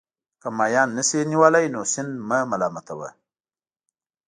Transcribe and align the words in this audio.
که 0.41 0.47
ماهیان 0.57 0.89
نه 0.97 1.03
شئ 1.09 1.21
نیولای 1.31 1.67
نو 1.73 1.81
سیند 1.91 2.11
مه 2.29 2.37
ملامتوه. 2.51 3.09